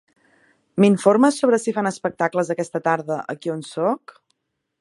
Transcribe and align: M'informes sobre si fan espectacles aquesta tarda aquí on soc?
M'informes 0.83 1.37
sobre 1.43 1.59
si 1.65 1.75
fan 1.77 1.91
espectacles 1.91 2.49
aquesta 2.57 2.85
tarda 2.91 3.23
aquí 3.35 3.57
on 3.59 3.63
soc? 3.75 4.19